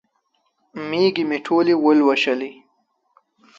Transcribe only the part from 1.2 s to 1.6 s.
مې